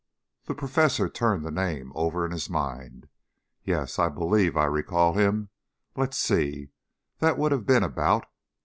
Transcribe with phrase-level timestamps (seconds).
[0.45, 3.07] The professor turned the name over in his mind.
[3.63, 5.49] "Yes, I believe I recall him.
[5.95, 6.69] Let's see,
[7.19, 8.25] that would have been about...."